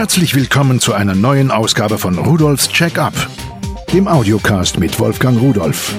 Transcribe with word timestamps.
Herzlich 0.00 0.34
willkommen 0.34 0.80
zu 0.80 0.94
einer 0.94 1.14
neuen 1.14 1.50
Ausgabe 1.50 1.98
von 1.98 2.16
Rudolfs 2.16 2.70
Check-up, 2.70 3.12
dem 3.92 4.08
Audiocast 4.08 4.80
mit 4.80 4.98
Wolfgang 4.98 5.38
Rudolf. 5.38 5.94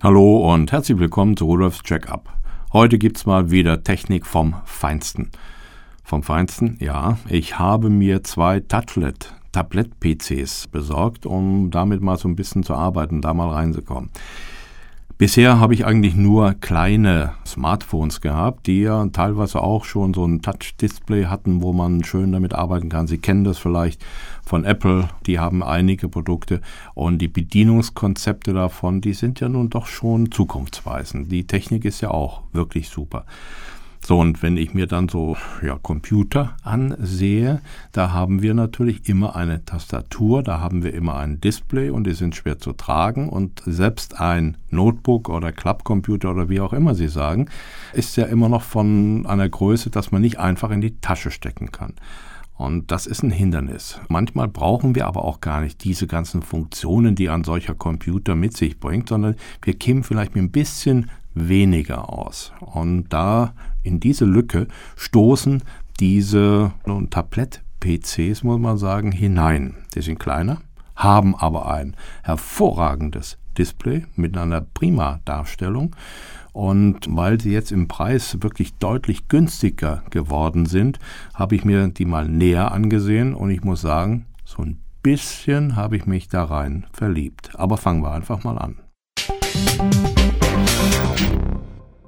Hallo 0.00 0.52
und 0.52 0.70
herzlich 0.70 1.00
willkommen 1.00 1.36
zu 1.36 1.46
Rudolfs 1.46 1.82
Check-up. 1.82 2.32
Heute 2.72 2.98
gibt's 2.98 3.26
mal 3.26 3.50
wieder 3.50 3.82
Technik 3.82 4.24
vom 4.24 4.54
Feinsten. 4.64 5.32
Vom 6.04 6.22
Feinsten, 6.22 6.76
ja. 6.78 7.18
Ich 7.28 7.58
habe 7.58 7.90
mir 7.90 8.22
zwei 8.22 8.60
Tablet-PCs 8.60 10.68
besorgt, 10.68 11.26
um 11.26 11.72
damit 11.72 12.00
mal 12.00 12.16
so 12.16 12.28
ein 12.28 12.36
bisschen 12.36 12.62
zu 12.62 12.74
arbeiten, 12.74 13.22
da 13.22 13.34
mal 13.34 13.48
reinzukommen. 13.48 14.10
Bisher 15.18 15.60
habe 15.60 15.74
ich 15.74 15.84
eigentlich 15.86 16.16
nur 16.16 16.54
kleine 16.54 17.34
Smartphones 17.46 18.20
gehabt, 18.20 18.66
die 18.66 18.82
ja 18.82 19.06
teilweise 19.06 19.60
auch 19.60 19.84
schon 19.84 20.14
so 20.14 20.24
ein 20.24 20.42
Touch-Display 20.42 21.26
hatten, 21.26 21.62
wo 21.62 21.72
man 21.72 22.02
schön 22.02 22.32
damit 22.32 22.54
arbeiten 22.54 22.88
kann. 22.88 23.06
Sie 23.06 23.18
kennen 23.18 23.44
das 23.44 23.58
vielleicht 23.58 24.04
von 24.44 24.64
Apple, 24.64 25.08
die 25.26 25.38
haben 25.38 25.62
einige 25.62 26.08
Produkte 26.08 26.60
und 26.94 27.18
die 27.18 27.28
Bedienungskonzepte 27.28 28.52
davon, 28.52 29.00
die 29.00 29.12
sind 29.12 29.40
ja 29.40 29.48
nun 29.48 29.70
doch 29.70 29.86
schon 29.86 30.32
zukunftsweisend. 30.32 31.30
Die 31.30 31.46
Technik 31.46 31.84
ist 31.84 32.00
ja 32.00 32.10
auch 32.10 32.42
wirklich 32.52 32.88
super. 32.88 33.24
So, 34.04 34.18
und 34.18 34.42
wenn 34.42 34.56
ich 34.56 34.74
mir 34.74 34.88
dann 34.88 35.08
so 35.08 35.36
ja, 35.64 35.78
Computer 35.80 36.56
ansehe, 36.64 37.60
da 37.92 38.12
haben 38.12 38.42
wir 38.42 38.52
natürlich 38.52 39.08
immer 39.08 39.36
eine 39.36 39.64
Tastatur, 39.64 40.42
da 40.42 40.58
haben 40.58 40.82
wir 40.82 40.92
immer 40.92 41.16
ein 41.16 41.40
Display 41.40 41.88
und 41.90 42.04
die 42.04 42.14
sind 42.14 42.34
schwer 42.34 42.58
zu 42.58 42.72
tragen. 42.72 43.28
Und 43.28 43.62
selbst 43.64 44.20
ein 44.20 44.56
Notebook 44.70 45.28
oder 45.28 45.52
Klappcomputer 45.52 46.32
oder 46.32 46.48
wie 46.48 46.60
auch 46.60 46.72
immer 46.72 46.96
Sie 46.96 47.06
sagen, 47.06 47.48
ist 47.92 48.16
ja 48.16 48.24
immer 48.24 48.48
noch 48.48 48.62
von 48.62 49.24
einer 49.26 49.48
Größe, 49.48 49.90
dass 49.90 50.10
man 50.10 50.22
nicht 50.22 50.40
einfach 50.40 50.72
in 50.72 50.80
die 50.80 50.98
Tasche 51.00 51.30
stecken 51.30 51.70
kann. 51.70 51.94
Und 52.56 52.90
das 52.90 53.06
ist 53.06 53.22
ein 53.22 53.30
Hindernis. 53.30 54.00
Manchmal 54.08 54.48
brauchen 54.48 54.96
wir 54.96 55.06
aber 55.06 55.24
auch 55.24 55.40
gar 55.40 55.60
nicht 55.60 55.84
diese 55.84 56.08
ganzen 56.08 56.42
Funktionen, 56.42 57.14
die 57.14 57.28
ein 57.28 57.44
solcher 57.44 57.74
Computer 57.74 58.34
mit 58.34 58.56
sich 58.56 58.80
bringt, 58.80 59.08
sondern 59.08 59.36
wir 59.62 59.74
kämen 59.74 60.02
vielleicht 60.02 60.34
mit 60.34 60.44
ein 60.44 60.50
bisschen 60.50 61.08
weniger 61.34 62.12
aus. 62.12 62.52
Und 62.60 63.08
da 63.08 63.54
in 63.82 64.00
diese 64.00 64.24
Lücke 64.24 64.68
stoßen 64.96 65.62
diese 66.00 66.72
Tablett-PCs, 67.10 68.42
muss 68.42 68.58
man 68.58 68.78
sagen, 68.78 69.12
hinein. 69.12 69.74
Die 69.94 70.02
sind 70.02 70.18
kleiner, 70.18 70.62
haben 70.96 71.34
aber 71.34 71.72
ein 71.72 71.96
hervorragendes 72.22 73.38
Display 73.56 74.06
mit 74.16 74.36
einer 74.36 74.60
prima 74.60 75.20
Darstellung. 75.24 75.94
Und 76.52 77.06
weil 77.08 77.40
sie 77.40 77.52
jetzt 77.52 77.72
im 77.72 77.88
Preis 77.88 78.38
wirklich 78.42 78.74
deutlich 78.74 79.28
günstiger 79.28 80.02
geworden 80.10 80.66
sind, 80.66 80.98
habe 81.34 81.54
ich 81.54 81.64
mir 81.64 81.88
die 81.88 82.04
mal 82.04 82.28
näher 82.28 82.72
angesehen 82.72 83.34
und 83.34 83.50
ich 83.50 83.64
muss 83.64 83.80
sagen, 83.80 84.26
so 84.44 84.62
ein 84.62 84.78
bisschen 85.02 85.76
habe 85.76 85.96
ich 85.96 86.06
mich 86.06 86.28
da 86.28 86.44
rein 86.44 86.86
verliebt. 86.92 87.50
Aber 87.54 87.76
fangen 87.76 88.02
wir 88.02 88.12
einfach 88.12 88.44
mal 88.44 88.58
an. 88.58 88.76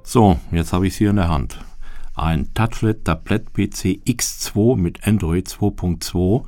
So, 0.07 0.39
jetzt 0.51 0.71
habe 0.71 0.85
ich 0.85 0.95
sie 0.95 1.05
in 1.05 1.15
der 1.15 1.29
Hand. 1.29 1.59
Ein 2.13 2.53
Touchlet 2.53 3.03
Tablet 3.03 3.53
PC 3.53 3.99
X2 4.05 4.77
mit 4.77 5.05
Android 5.07 5.47
2.2. 5.47 6.45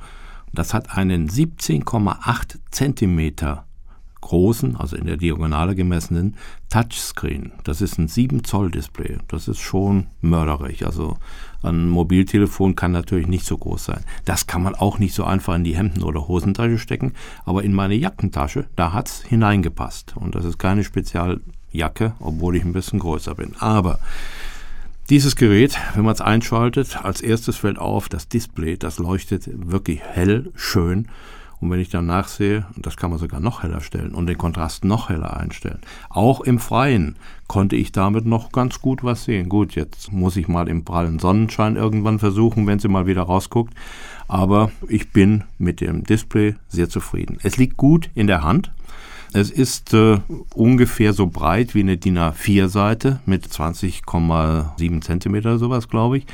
Das 0.52 0.72
hat 0.74 0.96
einen 0.96 1.28
17,8 1.28 2.58
cm 2.70 3.58
großen, 4.20 4.76
also 4.76 4.96
in 4.96 5.06
der 5.06 5.16
Diagonale 5.16 5.74
gemessenen 5.74 6.36
Touchscreen. 6.70 7.50
Das 7.64 7.80
ist 7.80 7.98
ein 7.98 8.06
7 8.06 8.44
Zoll 8.44 8.70
Display. 8.70 9.18
Das 9.26 9.48
ist 9.48 9.58
schon 9.58 10.06
mörderig. 10.20 10.86
Also 10.86 11.16
ein 11.62 11.88
Mobiltelefon 11.88 12.76
kann 12.76 12.92
natürlich 12.92 13.26
nicht 13.26 13.44
so 13.44 13.58
groß 13.58 13.86
sein. 13.86 14.04
Das 14.24 14.46
kann 14.46 14.62
man 14.62 14.76
auch 14.76 15.00
nicht 15.00 15.14
so 15.14 15.24
einfach 15.24 15.56
in 15.56 15.64
die 15.64 15.76
Hemden- 15.76 16.04
oder 16.04 16.28
Hosentasche 16.28 16.78
stecken, 16.78 17.14
aber 17.44 17.64
in 17.64 17.72
meine 17.72 17.94
Jackentasche, 17.94 18.66
da 18.76 18.92
hat's 18.92 19.22
hineingepasst. 19.24 20.16
Und 20.16 20.36
das 20.36 20.44
ist 20.44 20.58
keine 20.58 20.84
Spezialjacke, 21.68 22.14
obwohl 22.20 22.56
ich 22.56 22.64
ein 22.64 22.72
bisschen 22.72 22.98
größer 22.98 23.34
bin. 23.34 23.54
Aber 23.58 23.98
dieses 25.10 25.36
Gerät, 25.36 25.78
wenn 25.94 26.04
man 26.04 26.14
es 26.14 26.20
einschaltet, 26.20 27.04
als 27.04 27.20
erstes 27.20 27.56
fällt 27.56 27.78
auf, 27.78 28.08
das 28.08 28.28
Display, 28.28 28.76
das 28.76 28.98
leuchtet 28.98 29.48
wirklich 29.70 30.00
hell, 30.02 30.52
schön 30.54 31.08
und 31.60 31.70
wenn 31.70 31.80
ich 31.80 31.88
dann 31.88 32.06
nachsehe, 32.06 32.66
das 32.76 32.96
kann 32.96 33.10
man 33.10 33.18
sogar 33.18 33.40
noch 33.40 33.62
heller 33.62 33.80
stellen 33.80 34.14
und 34.14 34.26
den 34.26 34.38
Kontrast 34.38 34.84
noch 34.84 35.08
heller 35.08 35.36
einstellen. 35.36 35.80
Auch 36.08 36.40
im 36.40 36.60
Freien 36.60 37.16
konnte 37.48 37.74
ich 37.74 37.90
damit 37.90 38.26
noch 38.26 38.52
ganz 38.52 38.80
gut 38.80 39.02
was 39.02 39.24
sehen. 39.24 39.48
Gut, 39.48 39.74
jetzt 39.74 40.12
muss 40.12 40.36
ich 40.36 40.46
mal 40.46 40.68
im 40.68 40.84
prallen 40.84 41.18
Sonnenschein 41.18 41.74
irgendwann 41.74 42.20
versuchen, 42.20 42.66
wenn 42.66 42.78
sie 42.78 42.88
mal 42.88 43.06
wieder 43.06 43.22
rausguckt. 43.22 43.74
Aber 44.28 44.70
ich 44.88 45.10
bin 45.10 45.44
mit 45.58 45.80
dem 45.80 46.04
Display 46.04 46.54
sehr 46.68 46.88
zufrieden. 46.88 47.38
Es 47.42 47.56
liegt 47.56 47.76
gut 47.76 48.10
in 48.14 48.28
der 48.28 48.44
Hand. 48.44 48.70
Es 49.32 49.50
ist 49.50 49.92
äh, 49.94 50.18
ungefähr 50.54 51.12
so 51.12 51.26
breit 51.26 51.74
wie 51.74 51.80
eine 51.80 51.96
DIN 51.96 52.18
A4-Seite 52.18 53.20
mit 53.26 53.46
20,7 53.46 55.00
Zentimeter 55.02 55.58
sowas, 55.58 55.88
glaube 55.88 56.18
ich. 56.18 56.26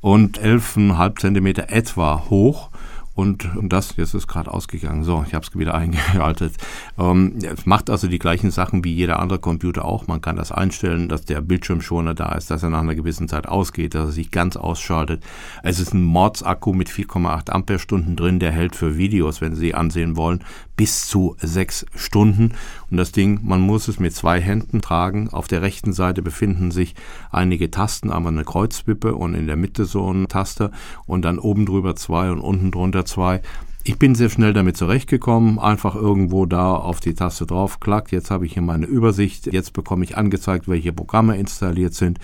Und 0.00 0.38
11,5 0.38 1.18
Zentimeter 1.20 1.70
etwa 1.70 2.24
hoch. 2.28 2.70
Und, 3.14 3.48
das, 3.62 3.96
jetzt 3.96 4.14
ist 4.14 4.26
gerade 4.26 4.52
ausgegangen. 4.52 5.04
So, 5.04 5.24
ich 5.26 5.34
habe 5.34 5.46
es 5.46 5.56
wieder 5.56 5.74
eingeschaltet. 5.74 6.54
Ähm, 6.98 7.38
es 7.42 7.64
macht 7.64 7.88
also 7.88 8.08
die 8.08 8.18
gleichen 8.18 8.50
Sachen 8.50 8.84
wie 8.84 8.92
jeder 8.92 9.20
andere 9.20 9.38
Computer 9.38 9.84
auch. 9.84 10.06
Man 10.06 10.20
kann 10.20 10.36
das 10.36 10.50
einstellen, 10.50 11.08
dass 11.08 11.24
der 11.24 11.40
Bildschirmschoner 11.40 12.14
da 12.14 12.32
ist, 12.32 12.50
dass 12.50 12.62
er 12.62 12.70
nach 12.70 12.80
einer 12.80 12.94
gewissen 12.94 13.28
Zeit 13.28 13.46
ausgeht, 13.46 13.94
dass 13.94 14.08
er 14.08 14.12
sich 14.12 14.30
ganz 14.30 14.56
ausschaltet. 14.56 15.22
Es 15.62 15.78
ist 15.78 15.94
ein 15.94 16.02
Mordsakku 16.02 16.72
mit 16.72 16.88
4,8 16.88 17.50
Ampere-Stunden 17.50 18.16
drin, 18.16 18.40
der 18.40 18.50
hält 18.50 18.74
für 18.74 18.98
Videos, 18.98 19.40
wenn 19.40 19.54
Sie 19.54 19.74
ansehen 19.74 20.16
wollen, 20.16 20.40
bis 20.76 21.06
zu 21.06 21.36
sechs 21.40 21.86
Stunden. 21.94 22.52
Und 22.90 22.96
das 22.96 23.12
Ding, 23.12 23.40
man 23.44 23.60
muss 23.60 23.88
es 23.88 24.00
mit 24.00 24.14
zwei 24.14 24.40
Händen 24.40 24.80
tragen. 24.80 25.28
Auf 25.30 25.46
der 25.46 25.62
rechten 25.62 25.92
Seite 25.92 26.22
befinden 26.22 26.70
sich 26.70 26.94
einige 27.30 27.70
Tasten, 27.70 28.10
einmal 28.10 28.32
eine 28.32 28.44
Kreuzwippe 28.44 29.14
und 29.14 29.34
in 29.34 29.46
der 29.46 29.56
Mitte 29.56 29.84
so 29.84 30.12
ein 30.12 30.28
Taster 30.28 30.72
und 31.06 31.24
dann 31.24 31.38
oben 31.38 31.66
drüber 31.66 31.94
zwei 31.96 32.30
und 32.30 32.40
unten 32.40 32.70
drunter 32.70 33.03
zwei. 33.04 33.40
Ich 33.86 33.98
bin 33.98 34.14
sehr 34.14 34.30
schnell 34.30 34.54
damit 34.54 34.78
zurechtgekommen, 34.78 35.58
einfach 35.58 35.94
irgendwo 35.94 36.46
da 36.46 36.74
auf 36.74 37.00
die 37.00 37.12
Taste 37.12 37.44
drauf, 37.44 37.80
klack, 37.80 38.12
jetzt 38.12 38.30
habe 38.30 38.46
ich 38.46 38.54
hier 38.54 38.62
meine 38.62 38.86
Übersicht, 38.86 39.52
jetzt 39.52 39.74
bekomme 39.74 40.04
ich 40.04 40.16
angezeigt, 40.16 40.68
welche 40.68 40.94
Programme 40.94 41.36
installiert 41.36 41.92
sind. 41.92 42.18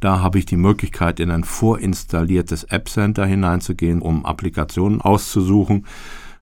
Da 0.00 0.20
habe 0.20 0.38
ich 0.38 0.46
die 0.46 0.56
Möglichkeit, 0.56 1.20
in 1.20 1.30
ein 1.30 1.44
vorinstalliertes 1.44 2.64
App 2.64 2.88
Center 2.88 3.26
hineinzugehen, 3.26 4.00
um 4.00 4.24
Applikationen 4.24 5.02
auszusuchen. 5.02 5.86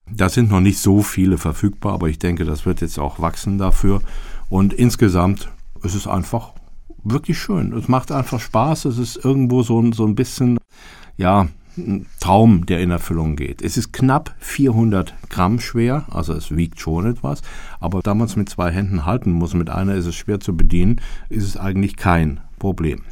Da 0.09 0.29
sind 0.29 0.51
noch 0.51 0.61
nicht 0.61 0.79
so 0.79 1.03
viele 1.03 1.37
verfügbar, 1.37 1.95
aber 1.95 2.09
ich 2.09 2.21
denke, 2.21 2.45
das 2.45 2.65
wird 2.65 2.81
jetzt 2.81 3.01
auch 3.01 3.19
wachsen 3.19 3.59
dafür. 3.59 4.03
Und 4.49 4.73
insgesamt 4.73 5.51
ist 5.83 5.97
es 5.97 6.07
einfach 6.07 6.53
wirklich 7.03 7.39
schön. 7.39 7.73
Es 7.73 7.89
macht 7.89 8.13
einfach 8.13 8.41
Spaß. 8.41 8.85
Es 8.85 8.99
ist 8.99 9.25
irgendwo 9.25 9.63
so, 9.63 9.91
so 9.93 10.07
ein 10.07 10.15
bisschen, 10.15 10.59
ja, 11.17 11.49
Traum, 12.21 12.67
der 12.67 12.81
in 12.81 12.91
Erfüllung 12.91 13.37
geht. 13.37 13.63
Es 13.63 13.77
ist 13.77 13.93
knapp 13.93 14.35
400 14.39 15.15
Gramm 15.29 15.61
schwer, 15.61 16.05
also 16.11 16.33
es 16.33 16.55
wiegt 16.55 16.81
schon 16.81 17.07
etwas, 17.07 17.43
aber 17.79 18.01
da 18.03 18.15
man 18.15 18.27
es 18.27 18.37
mit 18.37 18.49
zwei 18.49 18.71
Händen 18.71 19.05
halten 19.05 19.33
muss, 19.33 19.55
mit 19.55 19.71
einer 19.71 19.95
ist 19.95 20.07
es 20.07 20.15
schwer 20.15 20.41
zu 20.41 20.57
bedienen, 20.57 21.01
ist 21.29 21.45
es 21.45 21.57
eigentlich 21.57 21.97
kein 21.97 22.41
Problem. 22.59 23.03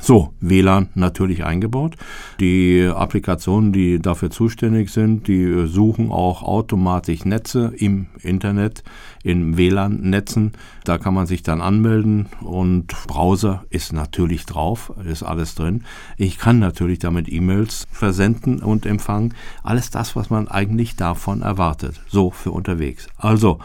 So, 0.00 0.34
WLAN 0.40 0.90
natürlich 0.94 1.44
eingebaut. 1.44 1.94
Die 2.40 2.82
Applikationen, 2.94 3.72
die 3.72 4.00
dafür 4.00 4.30
zuständig 4.30 4.90
sind, 4.90 5.28
die 5.28 5.66
suchen 5.66 6.10
auch 6.10 6.42
automatisch 6.42 7.24
Netze 7.24 7.72
im 7.76 8.08
Internet, 8.20 8.82
in 9.22 9.56
WLAN-Netzen. 9.56 10.52
Da 10.84 10.98
kann 10.98 11.14
man 11.14 11.26
sich 11.26 11.42
dann 11.42 11.60
anmelden 11.60 12.26
und 12.42 12.88
Browser 13.06 13.64
ist 13.70 13.92
natürlich 13.92 14.44
drauf, 14.44 14.92
ist 15.04 15.22
alles 15.22 15.54
drin. 15.54 15.84
Ich 16.18 16.38
kann 16.38 16.58
natürlich 16.58 16.98
damit 16.98 17.32
E-Mails 17.32 17.86
versenden 17.90 18.62
und 18.62 18.84
empfangen. 18.84 19.32
Alles 19.62 19.90
das, 19.90 20.16
was 20.16 20.28
man 20.28 20.48
eigentlich 20.48 20.96
davon 20.96 21.40
erwartet. 21.40 22.02
So 22.08 22.30
für 22.30 22.50
unterwegs. 22.50 23.06
Also 23.16 23.58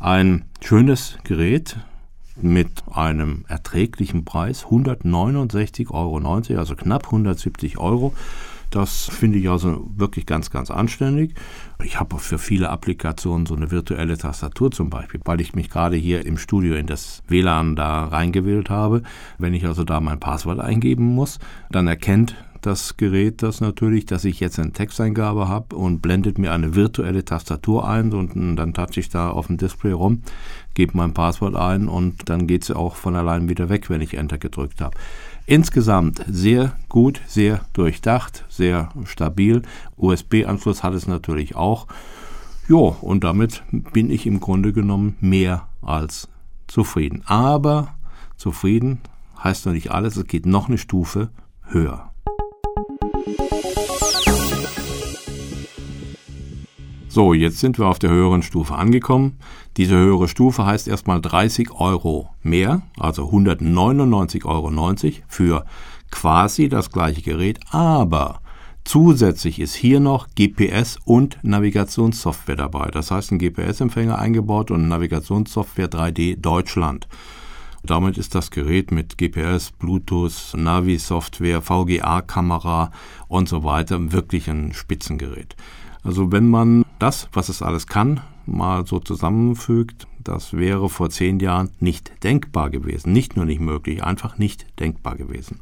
ein 0.00 0.44
schönes 0.60 1.18
Gerät, 1.24 1.76
mit 2.36 2.82
einem 2.90 3.44
erträglichen 3.48 4.24
Preis 4.24 4.64
169,90 4.66 5.90
Euro, 5.90 6.58
also 6.58 6.74
knapp 6.76 7.06
170 7.06 7.78
Euro. 7.78 8.12
Das 8.74 9.08
finde 9.08 9.38
ich 9.38 9.48
also 9.48 9.88
wirklich 9.94 10.26
ganz, 10.26 10.50
ganz 10.50 10.68
anständig. 10.72 11.34
Ich 11.84 12.00
habe 12.00 12.18
für 12.18 12.38
viele 12.38 12.70
Applikationen 12.70 13.46
so 13.46 13.54
eine 13.54 13.70
virtuelle 13.70 14.18
Tastatur 14.18 14.72
zum 14.72 14.90
Beispiel, 14.90 15.20
weil 15.24 15.40
ich 15.40 15.54
mich 15.54 15.70
gerade 15.70 15.94
hier 15.94 16.26
im 16.26 16.38
Studio 16.38 16.74
in 16.74 16.88
das 16.88 17.22
WLAN 17.28 17.76
da 17.76 18.06
reingewählt 18.06 18.70
habe. 18.70 19.02
Wenn 19.38 19.54
ich 19.54 19.64
also 19.64 19.84
da 19.84 20.00
mein 20.00 20.18
Passwort 20.18 20.58
eingeben 20.58 21.14
muss, 21.14 21.38
dann 21.70 21.86
erkennt 21.86 22.34
das 22.64 22.96
Gerät 22.96 23.42
das 23.42 23.60
natürlich, 23.60 24.06
dass 24.06 24.24
ich 24.24 24.40
jetzt 24.40 24.58
eine 24.58 24.72
Texteingabe 24.72 25.48
habe 25.48 25.76
und 25.76 26.00
blendet 26.00 26.38
mir 26.38 26.52
eine 26.52 26.74
virtuelle 26.74 27.24
Tastatur 27.24 27.86
ein 27.86 28.12
und 28.12 28.56
dann 28.56 28.72
touche 28.72 29.00
ich 29.00 29.10
da 29.10 29.30
auf 29.30 29.48
dem 29.48 29.58
Display 29.58 29.92
rum, 29.92 30.22
gebe 30.72 30.96
mein 30.96 31.12
Passwort 31.12 31.56
ein 31.56 31.88
und 31.88 32.28
dann 32.28 32.46
geht 32.46 32.62
es 32.62 32.70
auch 32.70 32.96
von 32.96 33.16
allein 33.16 33.48
wieder 33.48 33.68
weg, 33.68 33.90
wenn 33.90 34.00
ich 34.00 34.14
Enter 34.14 34.38
gedrückt 34.38 34.80
habe. 34.80 34.96
Insgesamt 35.46 36.24
sehr 36.26 36.76
gut, 36.88 37.20
sehr 37.26 37.60
durchdacht, 37.74 38.44
sehr 38.48 38.88
stabil. 39.04 39.62
USB-Anschluss 39.96 40.82
hat 40.82 40.94
es 40.94 41.06
natürlich 41.06 41.54
auch. 41.56 41.86
Ja, 42.66 42.76
und 42.76 43.24
damit 43.24 43.62
bin 43.92 44.10
ich 44.10 44.26
im 44.26 44.40
Grunde 44.40 44.72
genommen 44.72 45.16
mehr 45.20 45.68
als 45.82 46.28
zufrieden. 46.66 47.22
Aber 47.26 47.94
zufrieden 48.38 49.00
heißt 49.42 49.66
noch 49.66 49.74
nicht 49.74 49.90
alles, 49.90 50.16
es 50.16 50.26
geht 50.26 50.46
noch 50.46 50.68
eine 50.68 50.78
Stufe 50.78 51.28
höher. 51.64 52.13
So, 57.14 57.32
jetzt 57.32 57.60
sind 57.60 57.78
wir 57.78 57.86
auf 57.86 58.00
der 58.00 58.10
höheren 58.10 58.42
Stufe 58.42 58.74
angekommen. 58.74 59.38
Diese 59.76 59.94
höhere 59.94 60.26
Stufe 60.26 60.66
heißt 60.66 60.88
erstmal 60.88 61.20
30 61.20 61.70
Euro 61.70 62.30
mehr, 62.42 62.82
also 62.98 63.30
199,90 63.30 64.44
Euro 64.44 65.20
für 65.28 65.64
quasi 66.10 66.68
das 66.68 66.90
gleiche 66.90 67.22
Gerät, 67.22 67.60
aber 67.70 68.40
zusätzlich 68.82 69.60
ist 69.60 69.76
hier 69.76 70.00
noch 70.00 70.26
GPS 70.34 70.98
und 71.04 71.38
Navigationssoftware 71.42 72.56
dabei. 72.56 72.90
Das 72.90 73.12
heißt, 73.12 73.30
ein 73.30 73.38
GPS-Empfänger 73.38 74.18
eingebaut 74.18 74.72
und 74.72 74.88
Navigationssoftware 74.88 75.90
3D 75.92 76.40
Deutschland. 76.40 77.06
Damit 77.84 78.18
ist 78.18 78.34
das 78.34 78.50
Gerät 78.50 78.90
mit 78.90 79.18
GPS, 79.18 79.70
Bluetooth, 79.70 80.52
Navi-Software, 80.56 81.62
VGA-Kamera 81.62 82.90
und 83.28 83.48
so 83.48 83.62
weiter 83.62 84.10
wirklich 84.10 84.50
ein 84.50 84.72
Spitzengerät. 84.72 85.54
Also 86.04 86.30
wenn 86.30 86.48
man 86.48 86.84
das, 86.98 87.28
was 87.32 87.48
es 87.48 87.62
alles 87.62 87.86
kann, 87.86 88.20
mal 88.46 88.86
so 88.86 89.00
zusammenfügt, 89.00 90.06
das 90.22 90.52
wäre 90.54 90.88
vor 90.88 91.10
zehn 91.10 91.40
Jahren 91.40 91.70
nicht 91.80 92.12
denkbar 92.22 92.70
gewesen. 92.70 93.12
Nicht 93.12 93.36
nur 93.36 93.46
nicht 93.46 93.60
möglich, 93.60 94.04
einfach 94.04 94.38
nicht 94.38 94.66
denkbar 94.80 95.16
gewesen. 95.16 95.60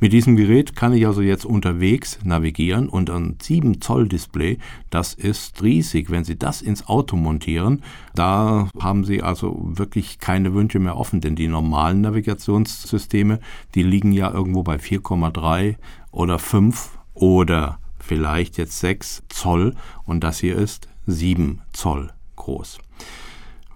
Mit 0.00 0.12
diesem 0.12 0.36
Gerät 0.36 0.74
kann 0.74 0.92
ich 0.92 1.06
also 1.06 1.22
jetzt 1.22 1.46
unterwegs 1.46 2.18
navigieren 2.24 2.88
und 2.88 3.10
ein 3.10 3.36
7 3.40 3.80
Zoll 3.80 4.08
Display, 4.08 4.58
das 4.90 5.14
ist 5.14 5.62
riesig. 5.62 6.10
Wenn 6.10 6.24
Sie 6.24 6.36
das 6.36 6.62
ins 6.62 6.88
Auto 6.88 7.16
montieren, 7.16 7.82
da 8.14 8.68
haben 8.80 9.04
Sie 9.04 9.22
also 9.22 9.56
wirklich 9.62 10.18
keine 10.18 10.52
Wünsche 10.52 10.80
mehr 10.80 10.96
offen, 10.96 11.20
denn 11.20 11.36
die 11.36 11.48
normalen 11.48 12.00
Navigationssysteme, 12.00 13.38
die 13.74 13.84
liegen 13.84 14.12
ja 14.12 14.32
irgendwo 14.32 14.64
bei 14.64 14.76
4,3 14.76 15.76
oder 16.10 16.38
5 16.38 16.98
oder 17.14 17.78
vielleicht 18.04 18.58
jetzt 18.58 18.78
6 18.78 19.22
Zoll 19.28 19.74
und 20.04 20.22
das 20.22 20.38
hier 20.38 20.56
ist 20.56 20.88
7 21.06 21.62
Zoll 21.72 22.12
groß. 22.36 22.78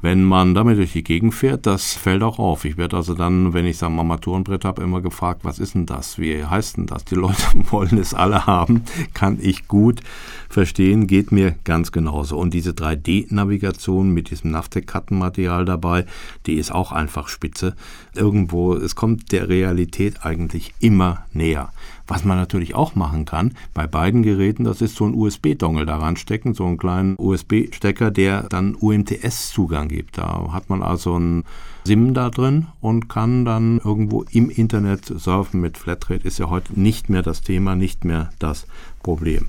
Wenn 0.00 0.22
man 0.22 0.54
damit 0.54 0.78
durch 0.78 0.92
die 0.92 1.02
Gegend 1.02 1.34
fährt, 1.34 1.66
das 1.66 1.94
fällt 1.94 2.22
auch 2.22 2.38
auf. 2.38 2.64
Ich 2.64 2.76
werde 2.76 2.96
also 2.96 3.14
dann, 3.14 3.52
wenn 3.52 3.66
ich 3.66 3.78
wir 3.78 3.98
Armaturenbrett 3.98 4.64
habe, 4.64 4.82
immer 4.82 5.00
gefragt, 5.00 5.40
was 5.42 5.58
ist 5.58 5.74
denn 5.74 5.86
das? 5.86 6.18
Wie 6.18 6.44
heißt 6.44 6.76
denn 6.76 6.86
das? 6.86 7.04
Die 7.04 7.16
Leute 7.16 7.42
wollen 7.70 7.98
es 7.98 8.14
alle 8.14 8.46
haben, 8.46 8.84
kann 9.12 9.38
ich 9.40 9.66
gut 9.66 10.00
verstehen, 10.48 11.08
geht 11.08 11.32
mir 11.32 11.56
ganz 11.64 11.90
genauso. 11.90 12.38
Und 12.38 12.54
diese 12.54 12.70
3D-Navigation 12.70 14.10
mit 14.10 14.30
diesem 14.30 14.52
Navtec-Kartenmaterial 14.52 15.64
dabei, 15.64 16.06
die 16.46 16.54
ist 16.54 16.70
auch 16.72 16.92
einfach 16.92 17.28
spitze. 17.28 17.74
Irgendwo, 18.14 18.74
es 18.74 18.94
kommt 18.94 19.32
der 19.32 19.48
Realität 19.48 20.24
eigentlich 20.24 20.74
immer 20.78 21.24
näher. 21.32 21.72
Was 22.06 22.24
man 22.24 22.38
natürlich 22.38 22.74
auch 22.74 22.94
machen 22.94 23.26
kann, 23.26 23.52
bei 23.74 23.86
beiden 23.86 24.22
Geräten, 24.22 24.64
das 24.64 24.80
ist 24.80 24.96
so 24.96 25.04
ein 25.04 25.14
USB-Dongle 25.14 25.84
daran 25.84 26.16
stecken, 26.16 26.54
so 26.54 26.64
einen 26.64 26.78
kleinen 26.78 27.16
USB-Stecker, 27.18 28.10
der 28.10 28.44
dann 28.44 28.74
UMTS-Zugang 28.74 29.87
gibt. 29.88 30.18
Da 30.18 30.52
hat 30.52 30.70
man 30.70 30.82
also 30.82 31.14
einen 31.14 31.44
SIM 31.84 32.14
da 32.14 32.30
drin 32.30 32.66
und 32.80 33.08
kann 33.08 33.44
dann 33.44 33.78
irgendwo 33.78 34.24
im 34.30 34.50
Internet 34.50 35.06
surfen 35.06 35.60
mit 35.60 35.78
Flatrate. 35.78 36.26
Ist 36.26 36.38
ja 36.38 36.50
heute 36.50 36.78
nicht 36.78 37.08
mehr 37.08 37.22
das 37.22 37.42
Thema, 37.42 37.74
nicht 37.74 38.04
mehr 38.04 38.30
das 38.38 38.66
Problem. 39.02 39.48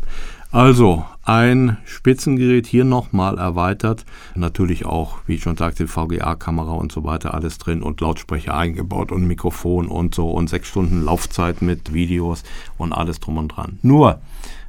Also 0.52 1.06
ein 1.24 1.78
Spitzengerät 1.86 2.66
hier 2.66 2.84
nochmal 2.84 3.38
erweitert. 3.38 4.04
Natürlich 4.34 4.84
auch, 4.84 5.18
wie 5.28 5.36
ich 5.36 5.44
schon 5.44 5.58
sagte, 5.58 5.88
VGA-Kamera 5.88 6.72
und 6.72 6.92
so 6.92 7.04
weiter, 7.04 7.36
alles 7.36 7.60
drin 7.60 7.84
und 7.84 8.02
Lautsprecher 8.02 8.56
eingebaut 8.56 9.12
und 9.12 9.28
Mikrofon 9.28 9.88
und 9.88 10.16
so 10.16 10.32
und 10.32 10.50
sechs 10.50 10.70
Stunden 10.70 11.04
Laufzeit 11.04 11.62
mit 11.62 11.94
Videos 11.94 12.44
und 12.80 12.94
alles 12.94 13.20
drum 13.20 13.38
und 13.38 13.50
dran. 13.50 13.78
Nur, 13.84 14.22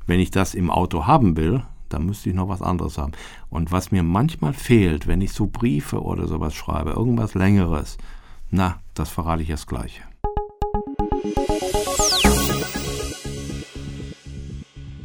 wenn 0.06 0.20
ich 0.20 0.30
das 0.30 0.54
im 0.54 0.70
Auto 0.70 1.06
haben 1.06 1.38
will, 1.38 1.62
dann 1.92 2.06
müsste 2.06 2.30
ich 2.30 2.34
noch 2.34 2.48
was 2.48 2.62
anderes 2.62 2.98
haben. 2.98 3.12
Und 3.50 3.72
was 3.72 3.90
mir 3.92 4.02
manchmal 4.02 4.54
fehlt, 4.54 5.06
wenn 5.06 5.20
ich 5.20 5.32
so 5.32 5.46
Briefe 5.46 6.02
oder 6.02 6.26
sowas 6.26 6.54
schreibe, 6.54 6.90
irgendwas 6.90 7.34
längeres, 7.34 7.98
na, 8.50 8.80
das 8.94 9.10
verrate 9.10 9.42
ich 9.42 9.50
erst 9.50 9.66
gleich. 9.66 10.00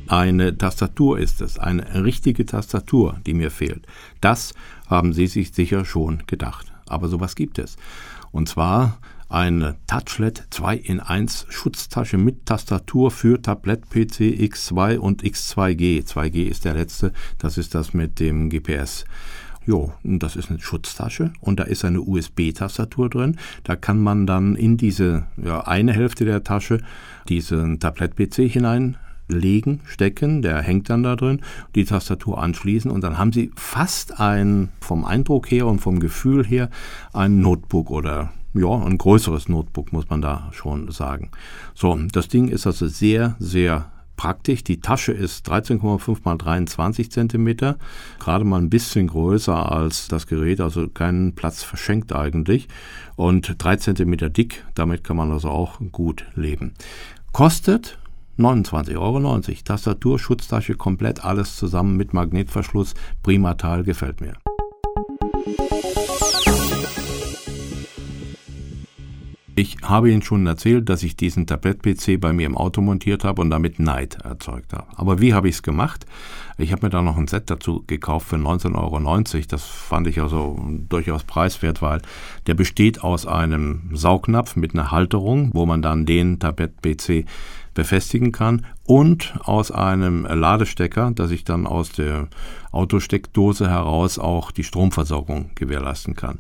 Eine 0.07 0.55
Tastatur 0.55 1.17
ist 1.17 1.41
es, 1.41 1.57
eine 1.57 2.03
richtige 2.03 2.45
Tastatur, 2.45 3.19
die 3.25 3.33
mir 3.33 3.49
fehlt. 3.49 3.87
Das 4.21 4.53
haben 4.87 5.13
Sie 5.13 5.27
sich 5.27 5.51
sicher 5.51 5.83
schon 5.83 6.23
gedacht. 6.27 6.71
Aber 6.87 7.07
sowas 7.07 7.35
gibt 7.35 7.57
es. 7.57 7.77
Und 8.31 8.47
zwar 8.47 8.99
eine 9.35 9.75
Touchlet 9.85 10.47
2 10.49 10.77
in 10.77 11.01
1 11.01 11.47
Schutztasche 11.49 12.17
mit 12.17 12.45
Tastatur 12.45 13.11
für 13.11 13.41
Tablet 13.41 13.89
PC 13.89 14.39
X2 14.39 14.97
und 14.97 15.23
X2G. 15.23 16.05
2G 16.07 16.47
ist 16.47 16.63
der 16.63 16.73
letzte, 16.73 17.11
das 17.37 17.57
ist 17.57 17.75
das 17.75 17.93
mit 17.93 18.21
dem 18.21 18.49
GPS. 18.49 19.03
Jo, 19.65 19.91
das 20.05 20.37
ist 20.37 20.49
eine 20.49 20.61
Schutztasche 20.61 21.33
und 21.41 21.59
da 21.59 21.63
ist 21.63 21.83
eine 21.83 21.99
USB-Tastatur 21.99 23.09
drin. 23.09 23.37
Da 23.65 23.75
kann 23.75 24.01
man 24.01 24.25
dann 24.25 24.55
in 24.55 24.77
diese 24.77 25.27
ja, 25.35 25.67
eine 25.67 25.91
Hälfte 25.91 26.23
der 26.23 26.45
Tasche 26.45 26.79
diesen 27.27 27.81
Tablet-PC 27.81 28.49
hinein 28.49 28.95
legen, 29.27 29.81
stecken, 29.83 30.43
der 30.43 30.61
hängt 30.61 30.89
dann 30.89 31.03
da 31.03 31.17
drin, 31.17 31.41
die 31.75 31.83
Tastatur 31.83 32.41
anschließen 32.41 32.89
und 32.89 33.03
dann 33.03 33.17
haben 33.17 33.33
Sie 33.33 33.51
fast 33.57 34.17
ein, 34.17 34.69
vom 34.79 35.03
Eindruck 35.03 35.51
her 35.51 35.67
und 35.67 35.79
vom 35.79 35.99
Gefühl 35.99 36.45
her, 36.45 36.69
ein 37.11 37.41
Notebook 37.41 37.89
oder 37.91 38.31
ja, 38.55 38.69
ein 38.69 38.97
größeres 38.97 39.49
Notebook, 39.49 39.91
muss 39.91 40.09
man 40.09 40.21
da 40.21 40.49
schon 40.51 40.89
sagen. 40.91 41.29
So, 41.73 41.97
das 42.11 42.27
Ding 42.29 42.47
ist 42.47 42.65
also 42.65 42.87
sehr, 42.87 43.35
sehr 43.37 43.91
praktisch. 44.15 44.63
Die 44.63 44.79
Tasche 44.79 45.11
ist 45.11 45.49
13,5 45.49 46.19
mal 46.23 46.37
23 46.37 47.11
Zentimeter, 47.11 47.77
gerade 48.19 48.45
mal 48.45 48.61
ein 48.61 48.69
bisschen 48.69 49.07
größer 49.07 49.71
als 49.71 50.07
das 50.07 50.25
Gerät, 50.27 50.61
also 50.61 50.87
keinen 50.87 51.35
Platz 51.35 51.63
verschenkt 51.63 52.13
eigentlich. 52.13 52.67
Und 53.17 53.55
3 53.57 53.75
Zentimeter 53.75 54.29
dick, 54.29 54.63
damit 54.73 55.03
kann 55.03 55.17
man 55.17 55.31
also 55.31 55.49
auch 55.49 55.79
gut 55.91 56.25
leben. 56.35 56.73
Kostet 57.33 57.97
29,90 58.37 58.97
Euro. 58.97 59.39
Tastatur, 59.63 60.19
Schutztasche, 60.19 60.75
komplett 60.75 61.23
alles 61.23 61.55
zusammen 61.55 61.97
mit 61.97 62.13
Magnetverschluss. 62.13 62.93
Prima 63.23 63.53
Teil, 63.55 63.83
gefällt 63.83 64.21
mir. 64.21 64.33
Ich 69.57 69.77
habe 69.83 70.11
Ihnen 70.11 70.21
schon 70.21 70.45
erzählt, 70.47 70.89
dass 70.89 71.01
ich 71.01 71.15
diesen 71.15 71.47
Tablet-PC 71.47 72.19
bei 72.19 72.33
mir 72.33 72.45
im 72.45 72.57
Auto 72.57 72.81
montiert 72.81 73.23
habe 73.23 73.41
und 73.41 73.49
damit 73.49 73.79
Neid 73.79 74.15
erzeugt 74.15 74.73
habe. 74.73 74.87
Aber 74.97 75.21
wie 75.21 75.33
habe 75.33 75.47
ich 75.47 75.55
es 75.55 75.63
gemacht? 75.63 76.05
Ich 76.57 76.73
habe 76.73 76.85
mir 76.85 76.89
da 76.89 77.01
noch 77.01 77.17
ein 77.17 77.27
Set 77.27 77.49
dazu 77.49 77.81
gekauft 77.87 78.27
für 78.27 78.35
19,90 78.35 78.75
Euro. 78.75 79.43
Das 79.47 79.63
fand 79.63 80.07
ich 80.07 80.19
also 80.19 80.59
durchaus 80.89 81.23
preiswert, 81.23 81.81
weil 81.81 82.01
der 82.47 82.53
besteht 82.53 83.01
aus 83.01 83.25
einem 83.25 83.91
Saugnapf 83.93 84.57
mit 84.57 84.73
einer 84.73 84.91
Halterung, 84.91 85.51
wo 85.53 85.65
man 85.65 85.81
dann 85.81 86.05
den 86.05 86.37
Tablet-PC 86.37 87.25
befestigen 87.75 88.31
kann 88.31 88.65
und 88.83 89.35
aus 89.43 89.69
einem 89.69 90.25
Ladestecker, 90.25 91.11
dass 91.11 91.29
ich 91.29 91.43
dann 91.43 91.67
aus 91.67 91.91
der 91.91 92.27
Autosteckdose 92.71 93.69
heraus 93.69 94.17
auch 94.17 94.49
die 94.49 94.63
Stromversorgung 94.63 95.51
gewährleisten 95.53 96.15
kann. 96.15 96.39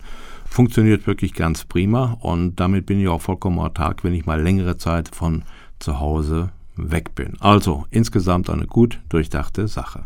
Funktioniert 0.49 1.05
wirklich 1.05 1.33
ganz 1.33 1.65
prima 1.65 2.17
und 2.21 2.59
damit 2.59 2.87
bin 2.87 2.99
ich 2.99 3.07
auch 3.07 3.21
vollkommen 3.21 3.59
autark, 3.59 4.03
wenn 4.03 4.13
ich 4.13 4.25
mal 4.25 4.41
längere 4.41 4.77
Zeit 4.77 5.13
von 5.13 5.43
zu 5.77 5.99
Hause 5.99 6.49
weg 6.75 7.13
bin. 7.13 7.37
Also 7.39 7.85
insgesamt 7.91 8.49
eine 8.49 8.65
gut 8.65 8.99
durchdachte 9.09 9.67
Sache. 9.67 10.05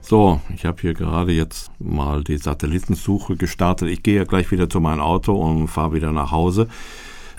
So, 0.00 0.40
ich 0.54 0.64
habe 0.64 0.80
hier 0.80 0.94
gerade 0.94 1.32
jetzt 1.32 1.70
mal 1.80 2.22
die 2.22 2.36
Satellitensuche 2.36 3.36
gestartet. 3.36 3.88
Ich 3.88 4.04
gehe 4.04 4.16
ja 4.16 4.24
gleich 4.24 4.52
wieder 4.52 4.70
zu 4.70 4.80
meinem 4.80 5.00
Auto 5.00 5.34
und 5.34 5.66
fahre 5.66 5.94
wieder 5.94 6.12
nach 6.12 6.30
Hause. 6.30 6.68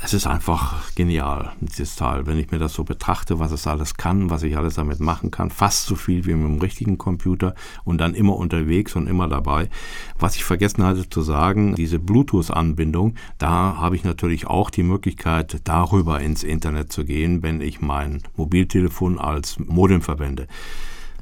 Es 0.03 0.13
ist 0.13 0.27
einfach 0.27 0.93
genial, 0.93 1.53
dieses 1.59 1.95
Teil. 1.95 2.27
Wenn 2.27 2.37
ich 2.37 2.51
mir 2.51 2.59
das 2.59 2.73
so 2.73 2.83
betrachte, 2.83 3.39
was 3.39 3.51
es 3.51 3.65
alles 3.65 3.95
kann, 3.95 4.29
was 4.29 4.43
ich 4.43 4.55
alles 4.55 4.75
damit 4.75 4.99
machen 4.99 5.31
kann, 5.31 5.49
fast 5.49 5.85
so 5.85 5.95
viel 5.95 6.25
wie 6.25 6.33
mit 6.33 6.45
dem 6.45 6.59
richtigen 6.59 6.97
Computer 6.97 7.55
und 7.83 7.99
dann 7.99 8.13
immer 8.13 8.35
unterwegs 8.35 8.95
und 8.95 9.07
immer 9.07 9.27
dabei. 9.27 9.69
Was 10.19 10.35
ich 10.35 10.43
vergessen 10.43 10.83
hatte 10.83 11.09
zu 11.09 11.23
sagen, 11.23 11.75
diese 11.75 11.97
Bluetooth-Anbindung, 11.97 13.15
da 13.39 13.77
habe 13.77 13.95
ich 13.95 14.03
natürlich 14.03 14.45
auch 14.45 14.69
die 14.69 14.83
Möglichkeit, 14.83 15.61
darüber 15.63 16.21
ins 16.21 16.43
Internet 16.43 16.91
zu 16.91 17.03
gehen, 17.03 17.41
wenn 17.41 17.61
ich 17.61 17.81
mein 17.81 18.21
Mobiltelefon 18.35 19.17
als 19.17 19.57
Modem 19.57 20.01
verwende. 20.01 20.47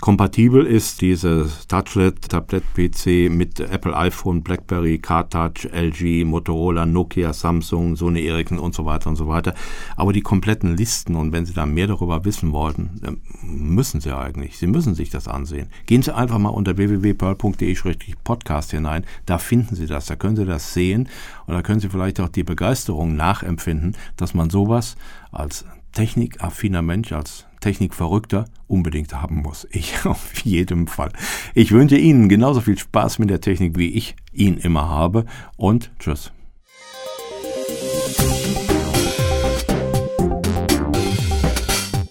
Kompatibel 0.05 0.67
ist 0.67 1.01
dieses 1.01 1.65
Touchlet 1.65 2.29
Tablet 2.29 2.63
PC 2.75 3.27
mit 3.27 3.59
Apple 3.59 3.97
iPhone, 3.97 4.43
BlackBerry, 4.43 4.99
CarTouch, 4.99 5.65
LG, 5.73 6.25
Motorola, 6.25 6.85
Nokia, 6.85 7.33
Samsung, 7.33 7.95
Sony 7.95 8.23
Ericsson 8.23 8.59
und 8.59 8.75
so 8.75 8.85
weiter 8.85 9.09
und 9.09 9.15
so 9.15 9.27
weiter. 9.27 9.55
Aber 9.95 10.13
die 10.13 10.21
kompletten 10.21 10.77
Listen 10.77 11.15
und 11.15 11.31
wenn 11.31 11.47
Sie 11.47 11.53
da 11.53 11.65
mehr 11.65 11.87
darüber 11.87 12.23
wissen 12.23 12.51
wollten, 12.51 13.01
müssen 13.41 13.99
Sie 13.99 14.15
eigentlich. 14.15 14.59
Sie 14.59 14.67
müssen 14.67 14.93
sich 14.93 15.09
das 15.09 15.27
ansehen. 15.27 15.69
Gehen 15.87 16.03
Sie 16.03 16.13
einfach 16.13 16.37
mal 16.37 16.49
unter 16.49 16.77
www.pearl.de-podcast 16.77 18.69
hinein. 18.69 19.05
Da 19.25 19.39
finden 19.39 19.73
Sie 19.73 19.87
das. 19.87 20.05
Da 20.05 20.15
können 20.15 20.35
Sie 20.35 20.45
das 20.45 20.75
sehen 20.75 21.09
und 21.47 21.55
da 21.55 21.63
können 21.63 21.79
Sie 21.79 21.89
vielleicht 21.89 22.19
auch 22.19 22.29
die 22.29 22.43
Begeisterung 22.43 23.15
nachempfinden, 23.15 23.97
dass 24.17 24.35
man 24.35 24.51
sowas 24.51 24.97
als 25.31 25.65
technikaffiner 25.95 26.83
Mensch, 26.83 27.11
als 27.11 27.47
Technikverrückter 27.61 28.45
unbedingt 28.67 29.13
haben 29.13 29.41
muss. 29.41 29.67
Ich 29.71 30.05
auf 30.05 30.37
jeden 30.43 30.87
Fall. 30.87 31.11
Ich 31.55 31.71
wünsche 31.71 31.97
Ihnen 31.97 32.29
genauso 32.29 32.61
viel 32.61 32.77
Spaß 32.77 33.17
mit 33.17 33.31
der 33.31 33.41
Technik, 33.41 33.77
wie 33.77 33.89
ich 33.89 34.15
ihn 34.31 34.57
immer 34.57 34.87
habe. 34.87 35.25
Und 35.57 35.91
tschüss. 35.97 36.31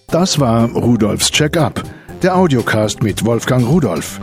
Das 0.07 0.39
war 0.39 0.69
Rudolfs 0.71 1.29
Check-up, 1.31 1.83
der 2.21 2.37
Audiocast 2.37 3.03
mit 3.03 3.25
Wolfgang 3.25 3.67
Rudolf. 3.67 4.21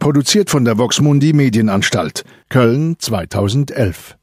Produziert 0.00 0.48
von 0.48 0.64
der 0.64 0.78
Voxmundi 0.78 1.32
Medienanstalt, 1.32 2.24
Köln 2.50 2.96
2011. 2.98 4.17